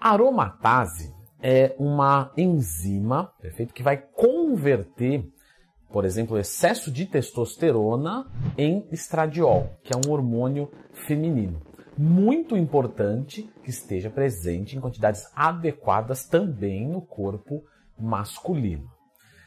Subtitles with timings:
[0.00, 5.24] aromatase é uma enzima, perfeito, que vai converter,
[5.90, 8.26] por exemplo, o excesso de testosterona
[8.56, 11.60] em estradiol, que é um hormônio feminino.
[11.96, 17.64] Muito importante que esteja presente em quantidades adequadas também no corpo
[17.98, 18.88] masculino.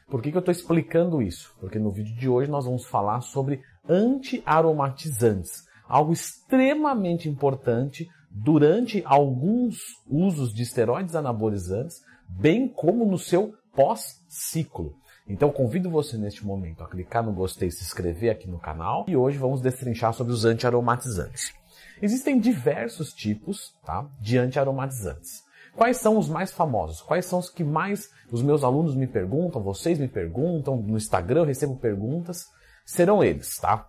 [0.10, 1.56] Por que, que eu estou explicando isso?
[1.60, 9.78] Porque no vídeo de hoje nós vamos falar sobre antiaromatizantes, algo extremamente importante durante alguns
[10.08, 14.96] usos de esteroides anabolizantes, bem como no seu pós-ciclo.
[15.28, 19.06] Então convido você neste momento a clicar no gostei e se inscrever aqui no canal
[19.08, 21.54] e hoje vamos destrinchar sobre os antiaromatizantes.
[22.02, 25.44] Existem diversos tipos tá, de antiaromatizantes.
[25.76, 27.02] Quais são os mais famosos?
[27.02, 31.42] Quais são os que mais os meus alunos me perguntam, vocês me perguntam, no Instagram
[31.42, 32.48] eu recebo perguntas?
[32.86, 33.88] Serão eles, tá?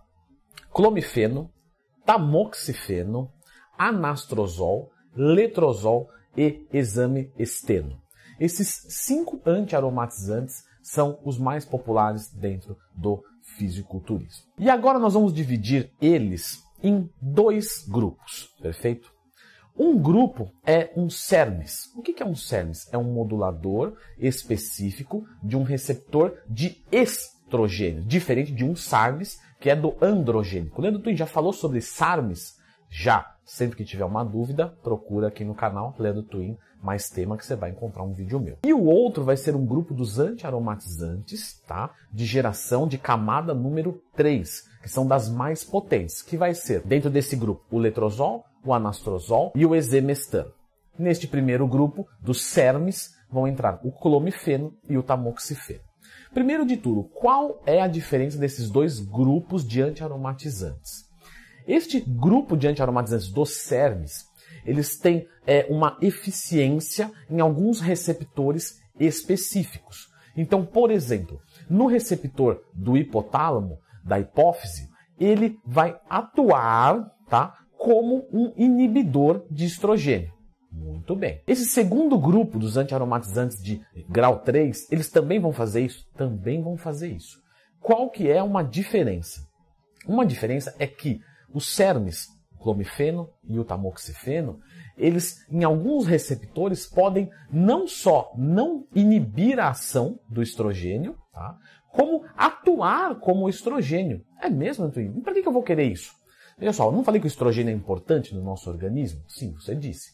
[0.72, 1.50] Clomifeno,
[2.04, 3.30] tamoxifeno,
[3.76, 8.00] anastrozol, letrozol e exame esteno.
[8.40, 13.22] Esses cinco antiaromatizantes são os mais populares dentro do
[13.56, 14.44] fisiculturismo.
[14.58, 19.12] E agora nós vamos dividir eles em dois grupos, perfeito?
[19.76, 21.90] Um grupo é um CERNES.
[21.96, 22.92] O que é um CERNES?
[22.92, 29.76] É um modulador específico de um receptor de estrogênio, diferente de um SARMES, que é
[29.76, 30.82] do androgênico.
[30.82, 32.58] Leandro Twin já falou sobre SARMES?
[32.90, 33.31] Já.
[33.44, 37.54] Sempre que tiver uma dúvida, procura aqui no canal Leandro Twin, mais tema que você
[37.54, 38.58] vai encontrar um vídeo meu.
[38.64, 41.94] E o outro vai ser um grupo dos antiaromatizantes, tá?
[42.12, 47.10] De geração de camada número 3, que são das mais potentes, que vai ser, dentro
[47.10, 50.52] desse grupo, o letrozol, o anastrozol e o exemestano.
[50.98, 55.80] Neste primeiro grupo, dos CERMES, vão entrar o clomifeno e o tamoxifeno.
[56.34, 61.11] Primeiro de tudo, qual é a diferença desses dois grupos de antiaromatizantes?
[61.66, 64.26] Este grupo de antiaromatizantes dos CERMES,
[64.64, 70.08] eles têm é, uma eficiência em alguns receptores específicos.
[70.36, 74.88] Então, por exemplo, no receptor do hipotálamo, da hipófise,
[75.18, 80.32] ele vai atuar tá, como um inibidor de estrogênio.
[80.70, 81.42] Muito bem.
[81.46, 86.06] Esse segundo grupo dos antiaromatizantes de grau 3, eles também vão fazer isso?
[86.16, 87.42] Também vão fazer isso.
[87.78, 89.46] Qual que é uma diferença?
[90.06, 91.20] Uma diferença é que
[91.52, 94.60] os CERMES, o clomifeno e o tamoxifeno,
[94.96, 101.58] eles em alguns receptores podem não só não inibir a ação do estrogênio, tá?
[101.90, 104.24] como atuar como estrogênio.
[104.40, 105.20] É mesmo, Antônio?
[105.22, 106.12] Para que eu vou querer isso?
[106.58, 109.22] Veja só, eu não falei que o estrogênio é importante no nosso organismo?
[109.28, 110.12] Sim, você disse.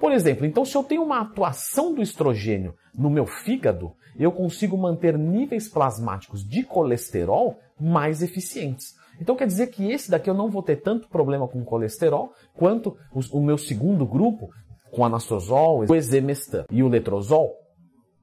[0.00, 4.76] Por exemplo, então se eu tenho uma atuação do estrogênio no meu fígado, eu consigo
[4.76, 8.94] manter níveis plasmáticos de colesterol mais eficientes.
[9.20, 12.96] Então quer dizer que esse daqui eu não vou ter tanto problema com colesterol quanto
[13.32, 14.50] o, meu segundo grupo,
[14.90, 17.54] com anastrozol, o exemestan e o letrozol,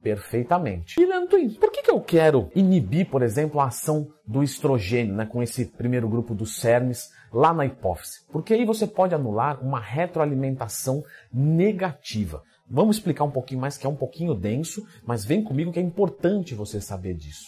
[0.02, 1.00] perfeitamente.
[1.00, 5.26] E Leandro, por que, que eu quero inibir, por exemplo, a ação do estrogênio, né,
[5.26, 8.20] com esse primeiro grupo dos CERNES lá na hipófise?
[8.30, 11.02] Porque aí você pode anular uma retroalimentação
[11.32, 12.42] negativa.
[12.68, 15.82] Vamos explicar um pouquinho mais, que é um pouquinho denso, mas vem comigo que é
[15.82, 17.46] importante você saber disso.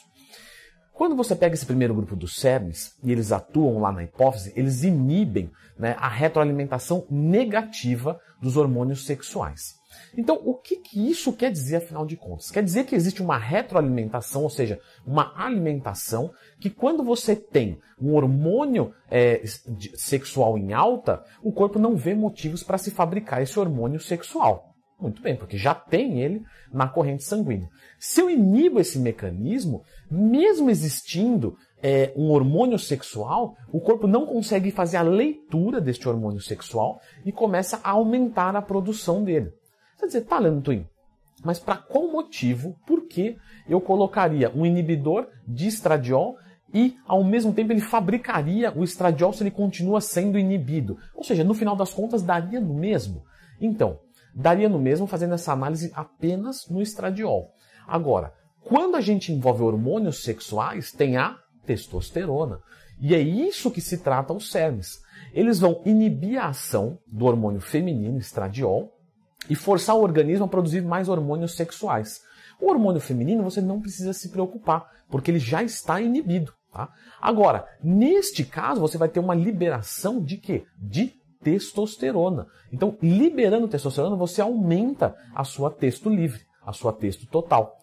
[1.02, 4.84] Quando você pega esse primeiro grupo dos CERNs e eles atuam lá na hipófise, eles
[4.84, 9.80] inibem né, a retroalimentação negativa dos hormônios sexuais.
[10.16, 12.52] Então, o que, que isso quer dizer, afinal de contas?
[12.52, 16.30] Quer dizer que existe uma retroalimentação, ou seja, uma alimentação
[16.60, 19.42] que quando você tem um hormônio é,
[19.96, 24.71] sexual em alta, o corpo não vê motivos para se fabricar esse hormônio sexual.
[25.02, 27.68] Muito bem, porque já tem ele na corrente sanguínea.
[27.98, 34.70] Se eu inibo esse mecanismo, mesmo existindo é, um hormônio sexual, o corpo não consegue
[34.70, 39.52] fazer a leitura deste hormônio sexual e começa a aumentar a produção dele.
[39.96, 40.86] Você dizer, tá, Leandro Twin,
[41.44, 43.36] mas para qual motivo, por que
[43.68, 46.36] eu colocaria um inibidor de estradiol
[46.72, 50.96] e, ao mesmo tempo, ele fabricaria o estradiol se ele continua sendo inibido?
[51.12, 53.24] Ou seja, no final das contas, daria no mesmo?
[53.60, 53.98] Então,
[54.34, 57.52] daria no mesmo fazendo essa análise apenas no estradiol.
[57.86, 62.60] Agora, quando a gente envolve hormônios sexuais, tem a testosterona.
[63.00, 65.02] E é isso que se trata os CERNs.
[65.32, 68.92] Eles vão inibir a ação do hormônio feminino, estradiol,
[69.50, 72.20] e forçar o organismo a produzir mais hormônios sexuais.
[72.60, 76.52] O hormônio feminino você não precisa se preocupar, porque ele já está inibido.
[76.72, 76.90] Tá?
[77.20, 80.64] Agora, neste caso, você vai ter uma liberação de quê?
[80.78, 82.46] De testosterona.
[82.72, 87.76] Então, liberando testosterona, você aumenta a sua testo livre, a sua testo total.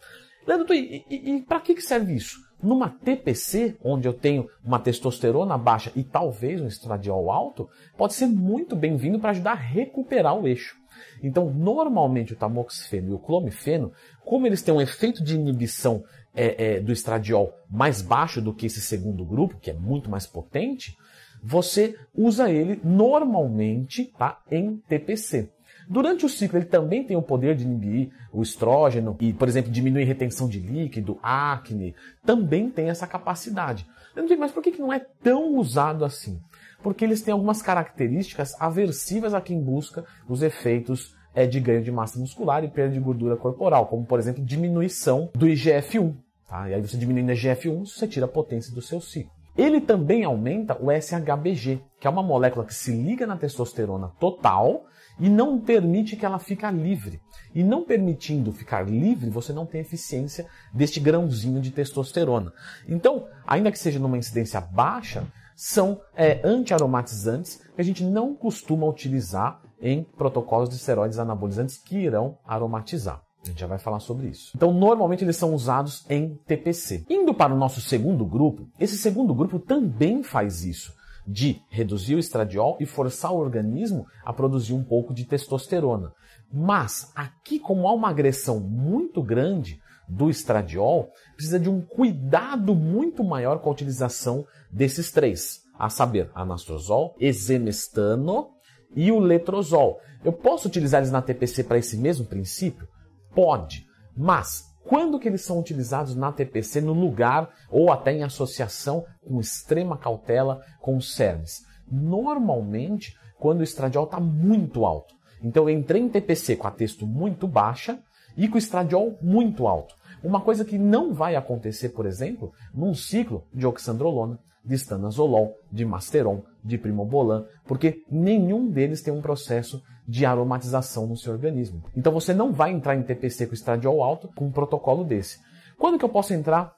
[0.48, 2.38] Leandro, e, e, e para que serve isso?
[2.62, 8.28] Numa TPC, onde eu tenho uma testosterona baixa e talvez um estradiol alto, pode ser
[8.28, 10.76] muito bem-vindo para ajudar a recuperar o eixo.
[11.24, 13.92] Então, normalmente o tamoxifeno e o clomifeno,
[14.26, 16.04] como eles têm um efeito de inibição
[16.36, 20.26] é, é, do estradiol mais baixo do que esse segundo grupo, que é muito mais
[20.26, 20.98] potente,
[21.44, 25.50] você usa ele normalmente tá, em TPC.
[25.90, 29.72] Durante o ciclo, ele também tem o poder de inibir o estrógeno e, por exemplo,
[29.72, 31.96] diminuir retenção de líquido, acne.
[32.24, 33.88] Também tem essa capacidade.
[34.16, 36.40] Eu não sei, mas por que não é tão usado assim?
[36.84, 41.92] Porque eles têm algumas características aversivas a quem busca os efeitos é, de ganho de
[41.92, 46.16] massa muscular e perda de gordura corporal, como, por exemplo, diminuição do IGF-1.
[46.48, 46.70] Tá?
[46.70, 49.39] E aí você diminuindo o IGF-1, você tira a potência do seu ciclo.
[49.58, 54.86] Ele também aumenta o SHBG, que é uma molécula que se liga na testosterona total
[55.20, 57.20] e não permite que ela fique livre.
[57.54, 62.54] E não permitindo ficar livre, você não tem eficiência deste grãozinho de testosterona.
[62.88, 65.24] Então, ainda que seja numa incidência baixa,
[65.56, 71.98] são é, antiaromatizantes que a gente não costuma utilizar em protocolos de esteroides anabolizantes que
[71.98, 73.22] irão aromatizar.
[73.44, 74.52] A gente já vai falar sobre isso.
[74.56, 77.06] Então, normalmente eles são usados em TPC.
[77.40, 80.94] Para o nosso segundo grupo, esse segundo grupo também faz isso,
[81.26, 86.12] de reduzir o estradiol e forçar o organismo a produzir um pouco de testosterona.
[86.52, 93.24] Mas aqui, como há uma agressão muito grande do estradiol, precisa de um cuidado muito
[93.24, 98.50] maior com a utilização desses três, a saber, anastrozol, exemestano
[98.94, 100.02] e o letrozol.
[100.26, 102.86] Eu posso utilizar eles na TPC para esse mesmo princípio?
[103.34, 109.06] Pode, mas quando que eles são utilizados na TPC no lugar ou até em associação
[109.26, 111.62] com extrema cautela com os CERNs?
[111.92, 115.16] Normalmente, quando o estradiol está muito alto.
[115.42, 118.00] Então eu entrei em TPC com a texto muito baixa
[118.36, 119.96] e com o estradiol muito alto.
[120.24, 125.86] Uma coisa que não vai acontecer, por exemplo, num ciclo de oxandrolona, de estanazolol, de
[125.86, 131.84] masteron, de primobolan, porque nenhum deles tem um processo de aromatização no seu organismo.
[131.96, 135.40] Então você não vai entrar em TPC com estradiol alto com um protocolo desse.
[135.78, 136.76] Quando que eu posso entrar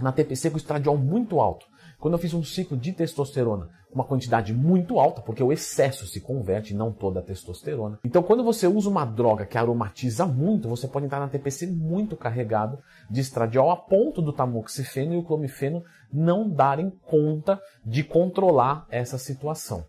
[0.00, 1.66] na TPC com estradiol muito alto?
[1.98, 6.20] Quando eu fiz um ciclo de testosterona uma quantidade muito alta, porque o excesso se
[6.20, 7.98] converte, não toda a testosterona.
[8.04, 12.16] Então, quando você usa uma droga que aromatiza muito, você pode entrar na TPC muito
[12.16, 12.78] carregado
[13.10, 19.18] de estradiol a ponto do tamoxifeno e o clomifeno não darem conta de controlar essa
[19.18, 19.84] situação.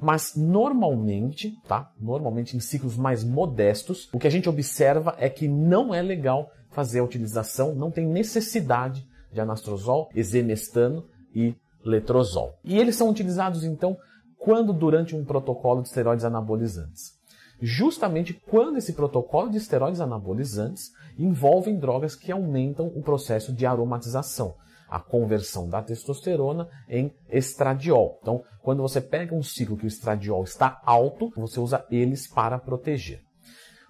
[0.00, 1.90] Mas normalmente, tá?
[1.98, 6.50] Normalmente em ciclos mais modestos, o que a gente observa é que não é legal
[6.70, 12.58] fazer a utilização, não tem necessidade de anastrozol, exemestano e letrozol.
[12.62, 13.96] E eles são utilizados então
[14.38, 17.16] quando durante um protocolo de esteroides anabolizantes.
[17.60, 24.54] Justamente quando esse protocolo de esteroides anabolizantes envolvem drogas que aumentam o processo de aromatização,
[24.88, 28.18] a conversão da testosterona em estradiol.
[28.22, 32.58] Então, quando você pega um ciclo que o estradiol está alto, você usa eles para
[32.58, 33.20] proteger.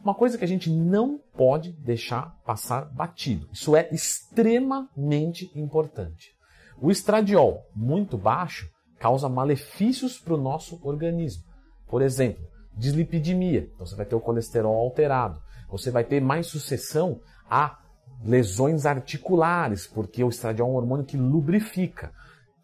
[0.00, 3.48] Uma coisa que a gente não pode deixar passar batido.
[3.52, 6.34] Isso é extremamente importante.
[6.80, 11.42] O estradiol muito baixo causa malefícios para o nosso organismo.
[11.86, 12.44] Por exemplo,
[12.76, 15.40] dislipidemia, então você vai ter o colesterol alterado.
[15.70, 17.20] Você vai ter mais sucessão
[17.50, 17.78] a
[18.24, 22.12] lesões articulares, porque o estradiol é um hormônio que lubrifica.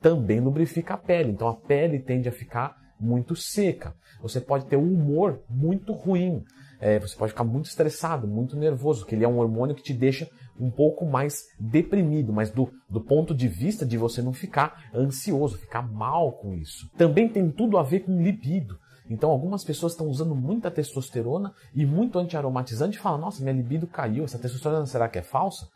[0.00, 3.94] Também lubrifica a pele, então a pele tende a ficar muito seca.
[4.20, 6.44] Você pode ter um humor muito ruim.
[6.80, 9.92] É, você pode ficar muito estressado, muito nervoso, porque ele é um hormônio que te
[9.92, 10.28] deixa
[10.58, 15.58] um pouco mais deprimido, mas do, do ponto de vista de você não ficar ansioso,
[15.58, 16.90] ficar mal com isso.
[16.96, 18.78] Também tem tudo a ver com libido.
[19.12, 23.86] Então, algumas pessoas estão usando muita testosterona e muito antiaromatizante e falam: Nossa, minha libido
[23.86, 25.68] caiu, essa testosterona será que é falsa?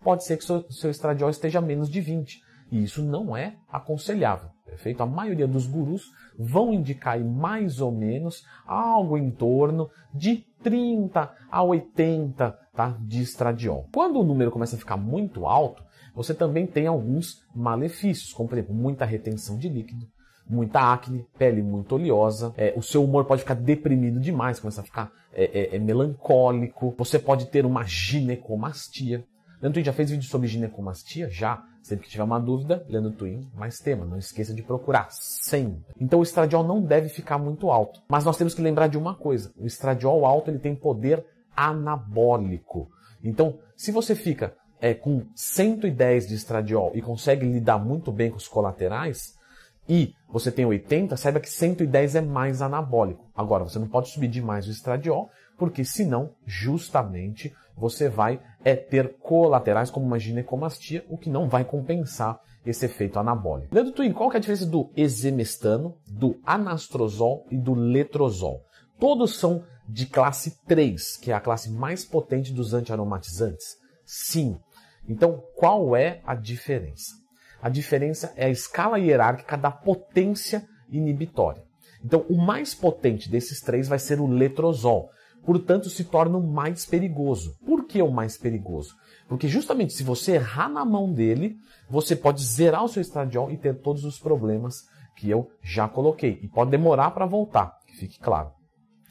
[0.00, 2.40] Pode ser que seu, seu estradiol esteja menos de 20.
[2.70, 4.48] E isso não é aconselhável.
[4.64, 5.02] Perfeito?
[5.02, 11.62] A maioria dos gurus vão indicar mais ou menos algo em torno de 30 a
[11.62, 13.88] 80 tá, de estradiol.
[13.92, 15.82] Quando o número começa a ficar muito alto,
[16.14, 20.06] você também tem alguns malefícios, como por exemplo, muita retenção de líquido,
[20.48, 24.84] muita acne, pele muito oleosa, é, o seu humor pode ficar deprimido demais, começa a
[24.84, 29.24] ficar é, é, é melancólico, você pode ter uma ginecomastia.
[29.60, 31.28] Leandro Twin já fez vídeo sobre ginecomastia?
[31.30, 31.64] Já.
[31.82, 34.06] Sempre que tiver uma dúvida, Leandro Twin, mais tema.
[34.06, 35.84] Não esqueça de procurar, sempre.
[36.00, 38.00] Então o estradiol não deve ficar muito alto.
[38.08, 39.52] Mas nós temos que lembrar de uma coisa.
[39.58, 41.24] O estradiol alto ele tem poder
[41.54, 42.90] anabólico.
[43.22, 48.36] Então, se você fica é, com 110 de estradiol e consegue lidar muito bem com
[48.36, 49.38] os colaterais,
[49.88, 53.26] e você tem 80, saiba que 110 é mais anabólico.
[53.34, 59.14] Agora, você não pode subir demais o estradiol, porque senão, justamente, você vai é, ter
[59.18, 63.74] colaterais como uma ginecomastia, o que não vai compensar esse efeito anabólico.
[63.74, 68.64] Leandro Twin, qual que é a diferença do exemestano, do anastrozol e do letrozol?
[68.98, 73.76] Todos são de classe 3, que é a classe mais potente dos antiaromatizantes?
[74.04, 74.58] Sim.
[75.06, 77.23] Então, qual é a diferença?
[77.64, 81.64] A diferença é a escala hierárquica da potência inibitória.
[82.04, 85.08] Então, o mais potente desses três vai ser o letrozol.
[85.46, 87.56] Portanto, se torna o mais perigoso.
[87.64, 88.94] Por que o mais perigoso?
[89.26, 91.56] Porque justamente se você errar na mão dele,
[91.88, 94.82] você pode zerar o seu estradiol e ter todos os problemas
[95.16, 96.38] que eu já coloquei.
[96.42, 98.52] E pode demorar para voltar, que fique claro.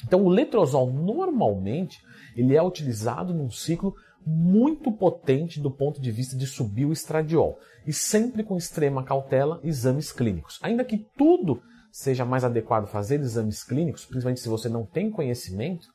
[0.05, 1.97] Então, o letrozol normalmente
[2.35, 3.95] ele é utilizado num ciclo
[4.25, 9.59] muito potente do ponto de vista de subir o estradiol e sempre com extrema cautela,
[9.63, 10.59] exames clínicos.
[10.61, 11.61] Ainda que tudo
[11.91, 15.87] seja mais adequado fazer exames clínicos, principalmente se você não tem conhecimento,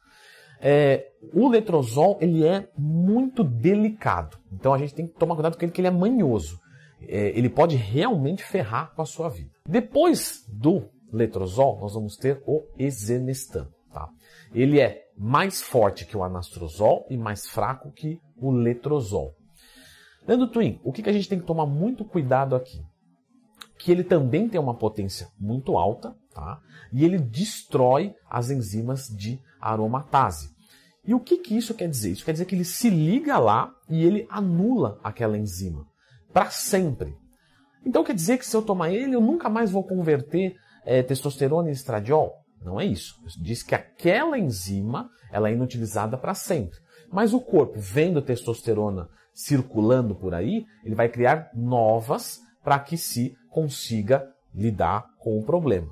[0.60, 4.38] é, o letrozol ele é muito delicado.
[4.52, 6.60] Então a gente tem que tomar cuidado com ele, que ele é manhoso.
[7.00, 9.50] É, ele pode realmente ferrar com a sua vida.
[9.68, 13.72] Depois do letrozol, nós vamos ter o exemestano.
[13.98, 14.08] Tá?
[14.54, 19.34] Ele é mais forte que o anastrozol e mais fraco que o letrozol.
[20.26, 22.80] Leandro Twin, o que a gente tem que tomar muito cuidado aqui?
[23.76, 26.60] Que ele também tem uma potência muito alta, tá?
[26.92, 30.50] E ele destrói as enzimas de aromatase.
[31.04, 32.12] E o que, que isso quer dizer?
[32.12, 35.86] Isso quer dizer que ele se liga lá e ele anula aquela enzima
[36.32, 37.16] para sempre.
[37.84, 41.68] Então quer dizer que se eu tomar ele, eu nunca mais vou converter é, testosterona
[41.68, 42.34] em estradiol?
[42.68, 43.18] Não é isso.
[43.40, 46.78] Diz que aquela enzima ela é inutilizada para sempre.
[47.10, 53.34] Mas o corpo, vendo testosterona circulando por aí, ele vai criar novas para que se
[53.50, 55.88] consiga lidar com o problema.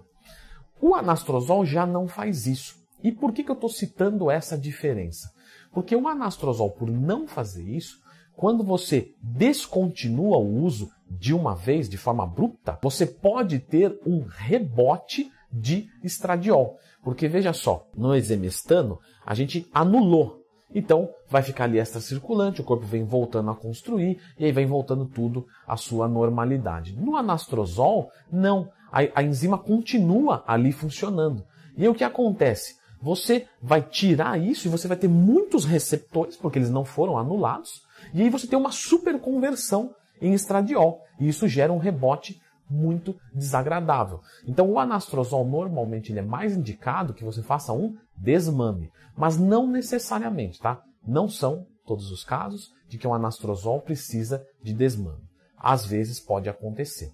[0.80, 2.76] O anastrozol já não faz isso.
[3.02, 5.30] E por que, que eu estou citando essa diferença?
[5.73, 7.99] Porque o anastrozol, por não fazer isso,
[8.35, 14.26] quando você descontinua o uso de uma vez, de forma abrupta, você pode ter um
[14.26, 16.79] rebote de estradiol.
[17.03, 20.43] Porque veja só, no exemestano, a gente anulou.
[20.75, 24.67] Então, vai ficar ali extra circulante, o corpo vem voltando a construir e aí vem
[24.67, 26.97] voltando tudo à sua normalidade.
[26.97, 28.69] No anastrozol, não.
[28.91, 31.45] A, a enzima continua ali funcionando.
[31.77, 32.77] E aí o que acontece?
[33.01, 37.83] Você vai tirar isso e você vai ter muitos receptores, porque eles não foram anulados,
[38.13, 41.03] e aí você tem uma superconversão em estradiol.
[41.21, 44.20] E isso gera um rebote muito desagradável.
[44.46, 49.66] Então o anastrozol normalmente ele é mais indicado que você faça um desmame, mas não
[49.66, 50.82] necessariamente, tá?
[51.06, 55.23] Não são todos os casos de que o anastrozol precisa de desmame.
[55.56, 57.12] Às vezes pode acontecer.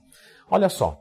[0.50, 1.00] Olha só,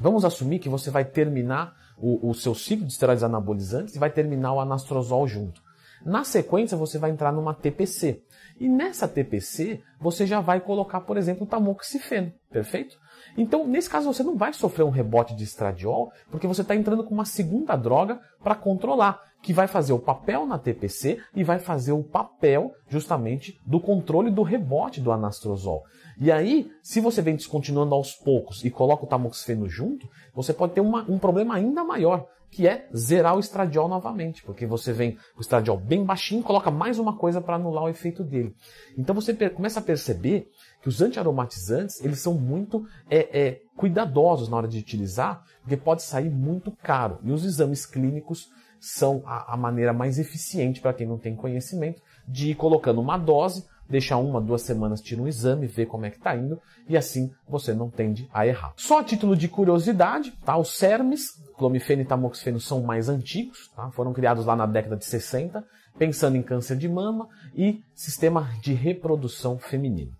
[0.00, 4.10] vamos assumir que você vai terminar o, o seu ciclo de esteroides anabolizantes e vai
[4.10, 5.60] terminar o anastrozol junto.
[6.04, 8.22] Na sequência, você vai entrar numa TPC.
[8.58, 12.98] E nessa TPC, você já vai colocar, por exemplo, o tamoxifeno, perfeito?
[13.36, 17.04] Então, nesse caso, você não vai sofrer um rebote de estradiol, porque você está entrando
[17.04, 21.58] com uma segunda droga para controlar, que vai fazer o papel na TPC e vai
[21.58, 25.82] fazer o papel justamente do controle do rebote do anastrozol.
[26.20, 30.74] E aí, se você vem descontinuando aos poucos e coloca o tamoxifeno junto, você pode
[30.74, 35.16] ter uma, um problema ainda maior, que é zerar o estradiol novamente, porque você vem
[35.36, 38.54] o estradiol bem baixinho, coloca mais uma coisa para anular o efeito dele.
[38.98, 40.50] Então você começa a perceber
[40.82, 46.02] que os antiaromatizantes eles são muito é, é, cuidadosos na hora de utilizar, porque pode
[46.02, 47.18] sair muito caro.
[47.22, 48.48] E os exames clínicos
[48.80, 53.18] são a, a maneira mais eficiente para quem não tem conhecimento de ir colocando uma
[53.18, 56.96] dose, deixar uma, duas semanas, tira um exame, ver como é que está indo e
[56.96, 58.72] assim você não tende a errar.
[58.76, 60.56] Só a título de curiosidade, tá?
[60.56, 63.90] Os CERMES, clomifeno e tamoxifeno são mais antigos, tá?
[63.90, 65.62] Foram criados lá na década de 60,
[65.98, 70.12] pensando em câncer de mama e sistema de reprodução feminino.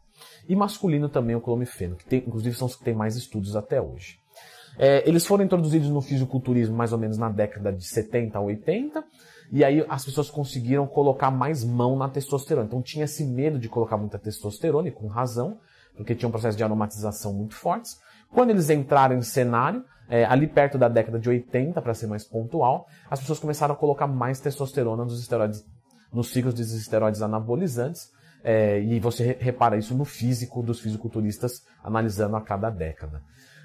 [0.47, 3.81] E masculino também o clomifeno, que tem, inclusive são os que têm mais estudos até
[3.81, 4.19] hoje.
[4.79, 9.03] É, eles foram introduzidos no fisiculturismo mais ou menos na década de 70 a 80,
[9.51, 12.67] e aí as pessoas conseguiram colocar mais mão na testosterona.
[12.67, 15.59] Então tinha esse medo de colocar muita testosterona, e com razão,
[15.97, 17.99] porque tinha um processo de aromatização muito fortes.
[18.33, 22.25] Quando eles entraram em cenário, é, ali perto da década de 80, para ser mais
[22.25, 25.65] pontual, as pessoas começaram a colocar mais testosterona nos esteroides,
[26.13, 28.11] nos ciclos de esteroides anabolizantes,
[28.43, 33.23] é, e você repara isso no físico dos fisiculturistas analisando a cada década.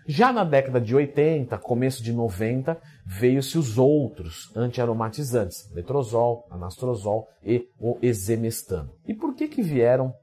[0.08, 7.68] Já na década de 80, começo de 90, veio-se os outros antiaromatizantes, letrozol, anastrozol e
[7.80, 8.92] o exemestano.
[9.08, 10.14] E por que que vieram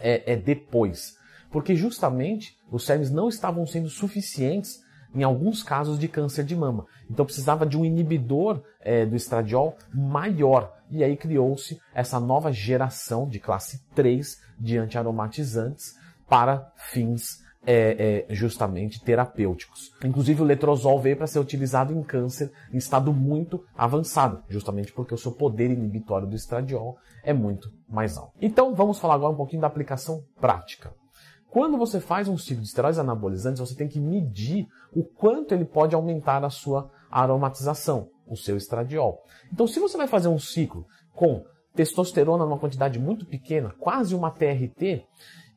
[0.00, 1.16] é, é depois?
[1.50, 4.84] Porque justamente os CERNs não estavam sendo suficientes
[5.14, 6.86] em alguns casos de câncer de mama.
[7.10, 10.74] Então precisava de um inibidor é, do estradiol maior.
[10.90, 15.94] E aí criou-se essa nova geração de classe 3 de antiaromatizantes
[16.28, 19.92] para fins é, é, justamente terapêuticos.
[20.04, 25.14] Inclusive o letrozol veio para ser utilizado em câncer em estado muito avançado, justamente porque
[25.14, 28.32] o seu poder inibitório do estradiol é muito mais alto.
[28.40, 30.92] Então vamos falar agora um pouquinho da aplicação prática.
[31.50, 35.64] Quando você faz um ciclo de esteroides anabolizantes, você tem que medir o quanto ele
[35.64, 39.22] pode aumentar a sua aromatização, o seu estradiol.
[39.52, 44.30] Então, se você vai fazer um ciclo com testosterona numa quantidade muito pequena, quase uma
[44.30, 45.04] TRT,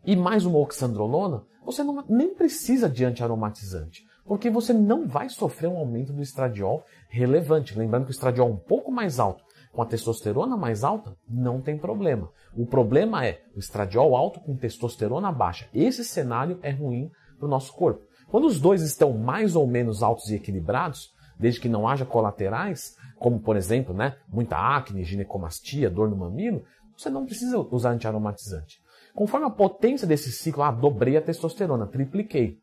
[0.05, 5.67] e mais uma oxandrolona, você não, nem precisa de antiaromatizante, porque você não vai sofrer
[5.67, 7.77] um aumento do estradiol relevante.
[7.77, 11.61] Lembrando que o estradiol é um pouco mais alto, com a testosterona mais alta, não
[11.61, 12.29] tem problema.
[12.55, 15.67] O problema é o estradiol alto com testosterona baixa.
[15.73, 18.01] Esse cenário é ruim para o nosso corpo.
[18.27, 22.95] Quando os dois estão mais ou menos altos e equilibrados, desde que não haja colaterais,
[23.17, 26.63] como por exemplo, né, muita acne, ginecomastia, dor no mamilo,
[26.97, 28.81] você não precisa usar antiaromatizante.
[29.15, 32.59] Conforme a potência desse ciclo, ah, dobrei a testosterona, tripliquei.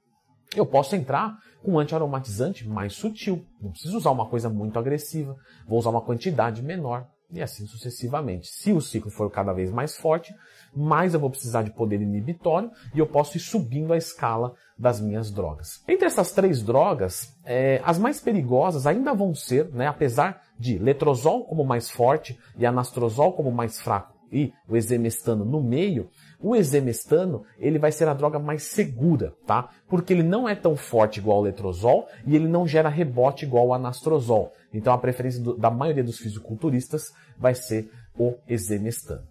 [0.55, 3.45] Eu posso entrar com um antiaromatizante mais sutil.
[3.61, 5.37] Não preciso usar uma coisa muito agressiva.
[5.67, 8.49] Vou usar uma quantidade menor e assim sucessivamente.
[8.49, 10.35] Se o ciclo for cada vez mais forte,
[10.75, 15.01] mais eu vou precisar de poder inibitório e eu posso ir subindo a escala das
[15.01, 15.83] minhas drogas.
[15.89, 21.45] Entre essas três drogas, é, as mais perigosas ainda vão ser, né, apesar de letrozol
[21.45, 26.09] como mais forte e anastrozol como mais fraco e o exemestano no meio,
[26.41, 29.71] o exemestano, ele vai ser a droga mais segura, tá?
[29.89, 33.69] Porque ele não é tão forte igual o letrozol e ele não gera rebote igual
[33.69, 34.53] o anastrozol.
[34.73, 39.23] Então a preferência do, da maioria dos fisiculturistas vai ser o exemestano.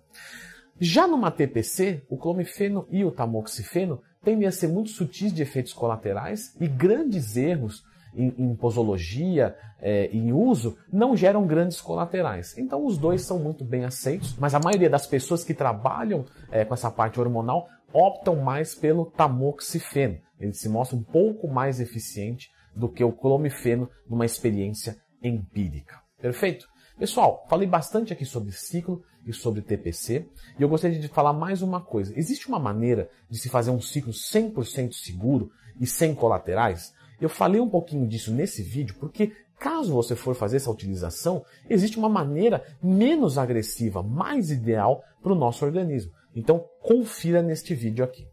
[0.79, 5.71] Já numa TPC, o clomifeno e o tamoxifeno tendem a ser muito sutis de efeitos
[5.71, 7.83] colaterais e grandes erros
[8.15, 12.57] em, em posologia, é, em uso, não geram grandes colaterais.
[12.57, 16.65] Então os dois são muito bem aceitos, mas a maioria das pessoas que trabalham é,
[16.65, 20.17] com essa parte hormonal optam mais pelo tamoxifeno.
[20.39, 25.99] Ele se mostra um pouco mais eficiente do que o clomifeno numa experiência empírica.
[26.19, 26.67] Perfeito?
[26.97, 31.61] Pessoal, falei bastante aqui sobre ciclo e sobre TPC, e eu gostaria de falar mais
[31.61, 32.17] uma coisa.
[32.17, 36.93] Existe uma maneira de se fazer um ciclo 100% seguro e sem colaterais?
[37.19, 41.97] Eu falei um pouquinho disso nesse vídeo porque caso você for fazer essa utilização, existe
[41.97, 46.11] uma maneira menos agressiva, mais ideal para o nosso organismo.
[46.35, 48.27] Então confira neste vídeo aqui.